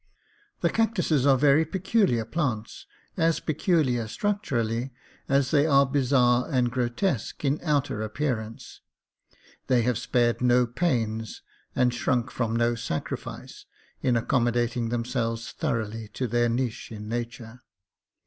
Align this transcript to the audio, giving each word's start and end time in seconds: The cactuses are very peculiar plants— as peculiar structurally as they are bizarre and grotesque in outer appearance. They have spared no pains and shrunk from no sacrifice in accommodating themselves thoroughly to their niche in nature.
The 0.61 0.71
cactuses 0.71 1.27
are 1.27 1.37
very 1.37 1.63
peculiar 1.63 2.25
plants— 2.25 2.87
as 3.27 3.39
peculiar 3.39 4.07
structurally 4.07 4.89
as 5.29 5.51
they 5.51 5.67
are 5.67 5.85
bizarre 5.85 6.47
and 6.51 6.71
grotesque 6.71 7.45
in 7.45 7.59
outer 7.61 8.01
appearance. 8.01 8.81
They 9.67 9.83
have 9.83 9.99
spared 9.99 10.41
no 10.41 10.65
pains 10.65 11.43
and 11.75 11.93
shrunk 11.93 12.31
from 12.31 12.55
no 12.55 12.73
sacrifice 12.73 13.67
in 14.01 14.17
accommodating 14.17 14.89
themselves 14.89 15.51
thoroughly 15.51 16.07
to 16.15 16.25
their 16.25 16.49
niche 16.49 16.91
in 16.91 17.07
nature. 17.07 17.59